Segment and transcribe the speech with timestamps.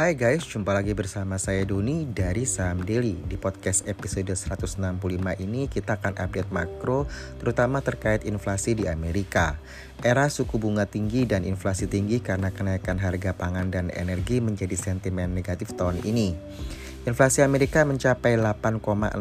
[0.00, 3.20] Hai guys, jumpa lagi bersama saya Doni dari Saham Daily.
[3.20, 4.80] Di podcast episode 165
[5.44, 7.04] ini kita akan update makro
[7.36, 9.60] terutama terkait inflasi di Amerika.
[10.00, 15.36] Era suku bunga tinggi dan inflasi tinggi karena kenaikan harga pangan dan energi menjadi sentimen
[15.36, 16.32] negatif tahun ini.
[17.04, 19.20] Inflasi Amerika mencapai 8,6%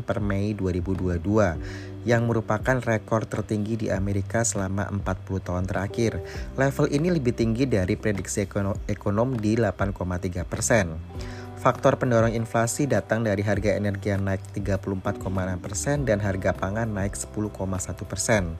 [0.00, 6.22] per Mei 2022 yang merupakan rekor tertinggi di Amerika selama 40 tahun terakhir.
[6.54, 8.46] Level ini lebih tinggi dari prediksi
[8.86, 11.26] ekonom di 8,3%.
[11.56, 18.54] Faktor pendorong inflasi datang dari harga energi yang naik 34,6% dan harga pangan naik 10,1%.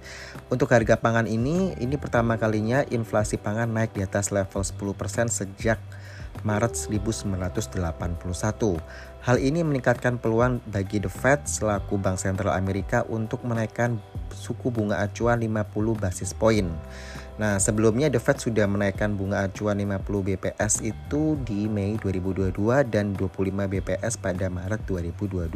[0.50, 5.78] Untuk harga pangan ini, ini pertama kalinya inflasi pangan naik di atas level 10% sejak
[6.42, 8.82] Maret 1981.
[9.26, 13.98] Hal ini meningkatkan peluang bagi The Fed selaku Bank Sentral Amerika untuk menaikkan
[14.34, 16.68] suku bunga acuan 50 basis poin.
[17.36, 22.52] Nah, sebelumnya The Fed sudah menaikkan bunga acuan 50 BPS itu di Mei 2022
[22.88, 25.52] dan 25 BPS pada Maret 2022.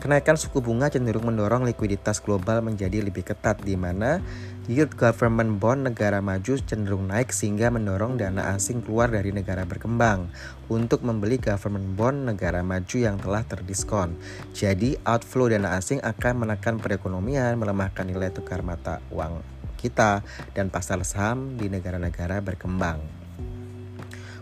[0.00, 4.24] Kenaikan suku bunga cenderung mendorong likuiditas global menjadi lebih ketat di mana
[4.64, 10.32] yield government bond negara maju cenderung naik sehingga mendorong dana asing keluar dari negara berkembang
[10.72, 14.16] untuk membeli government bond negara maju yang telah terdiskon.
[14.56, 19.44] Jadi outflow dana asing akan menekan perekonomian, melemahkan nilai tukar mata uang
[19.76, 20.24] kita
[20.56, 23.19] dan pasar saham di negara-negara berkembang.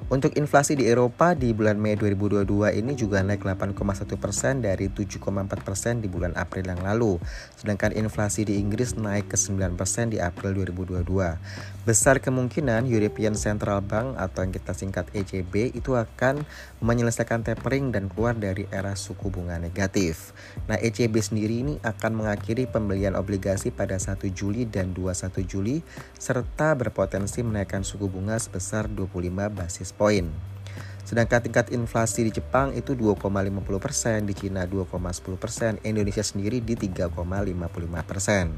[0.08, 5.20] Untuk inflasi di Eropa di bulan Mei 2022 ini juga naik 8,1 persen dari 7,4
[5.60, 7.20] persen di bulan April yang lalu.
[7.52, 11.04] Sedangkan inflasi di Inggris naik ke 9 persen di April 2022.
[11.84, 16.40] Besar kemungkinan European Central Bank atau yang kita singkat ECB itu akan
[16.80, 20.32] menyelesaikan tapering dan keluar dari era suku bunga negatif.
[20.72, 25.84] Nah ECB sendiri ini akan mengakhiri pembelian obligasi pada 1 Juli dan 21 Juli
[26.16, 30.30] serta berpotensi menaikkan suku bunga sebesar 25 basis poin.
[31.08, 33.24] Sedangkan tingkat inflasi di Jepang itu 2,50
[33.80, 37.16] persen, di Cina 2,10 persen, Indonesia sendiri di 3,55
[38.04, 38.52] persen.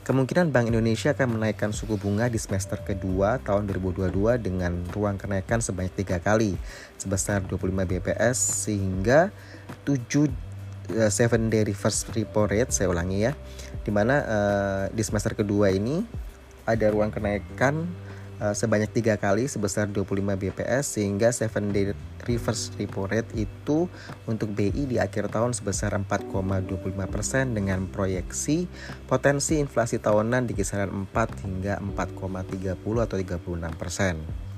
[0.00, 5.60] Kemungkinan Bank Indonesia akan menaikkan suku bunga di semester kedua tahun 2022 dengan ruang kenaikan
[5.60, 6.56] sebanyak tiga kali
[6.96, 9.28] sebesar 25 BPS sehingga
[9.84, 10.00] 7
[10.96, 13.36] uh, 7 day reverse repo rate saya ulangi ya
[13.84, 16.00] di mana uh, di semester kedua ini
[16.64, 17.84] ada ruang kenaikan
[18.40, 21.92] uh, sebanyak tiga kali sebesar 25 BPS sehingga 7 day
[22.24, 23.86] reverse repo rate itu
[24.24, 28.66] untuk BI di akhir tahun sebesar 4,25% dengan proyeksi
[29.06, 34.50] potensi inflasi tahunan di kisaran 4 hingga 4,30 atau 36%.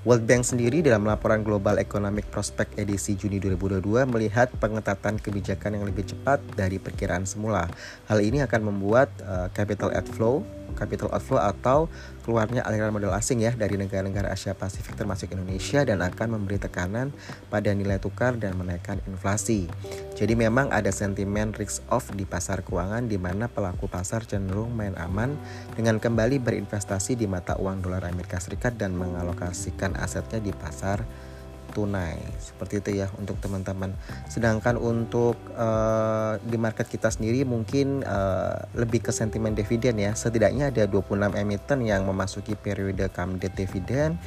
[0.00, 5.84] World Bank sendiri dalam laporan Global Economic Prospect edisi Juni 2022 melihat pengetatan kebijakan yang
[5.84, 7.68] lebih cepat dari perkiraan semula.
[8.08, 10.40] Hal ini akan membuat uh, capital outflow
[10.74, 11.78] capital outflow atau
[12.22, 17.10] keluarnya aliran modal asing ya dari negara-negara Asia Pasifik termasuk Indonesia dan akan memberi tekanan
[17.48, 19.66] pada nilai tukar dan menaikkan inflasi.
[20.14, 24.94] Jadi memang ada sentimen risk off di pasar keuangan di mana pelaku pasar cenderung main
[25.00, 25.34] aman
[25.74, 31.29] dengan kembali berinvestasi di mata uang dolar Amerika Serikat dan mengalokasikan asetnya di pasar
[31.70, 33.94] tunai seperti itu ya untuk teman-teman.
[34.26, 40.12] Sedangkan untuk uh, di market kita sendiri mungkin uh, lebih ke sentimen dividen ya.
[40.12, 44.18] Setidaknya ada 26 emiten yang memasuki periode date dividen.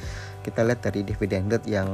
[0.44, 1.88] Kita lihat dari dividen yield yang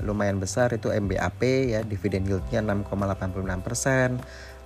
[0.00, 1.40] lumayan besar itu MBAP
[1.76, 4.16] ya, dividen yieldnya 6,86 persen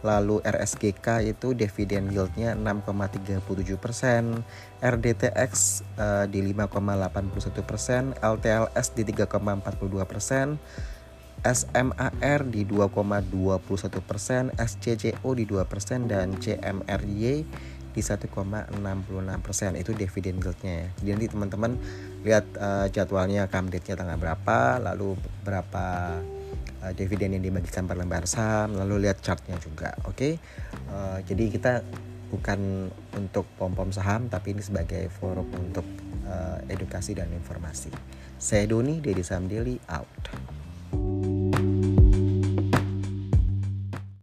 [0.04, 3.40] lalu RSGK itu dividen yieldnya 6,37
[3.80, 4.44] persen,
[4.84, 5.52] RDTX
[5.96, 9.64] uh, di 5,81 persen, LTLS di 3,42
[10.04, 10.60] persen,
[11.40, 13.64] SMAR di 2,21
[14.04, 17.44] persen, SCCO di 2 persen, dan CMRY
[17.94, 18.74] di 1,66
[19.40, 20.88] persen itu dividen yieldnya ya.
[21.00, 21.72] Jadi nanti teman-teman
[22.26, 25.16] lihat uh, jadwalnya come date-nya tanggal berapa, lalu
[25.46, 26.18] berapa
[26.84, 30.32] uh, dividen yang dibagikan per lembar saham lalu lihat chartnya juga oke okay?
[30.92, 31.72] uh, eh, jadi kita
[32.28, 35.86] bukan untuk pom pom saham tapi ini sebagai forum untuk
[36.28, 37.88] uh, edukasi dan informasi
[38.36, 40.10] saya Doni dari Saham Daily out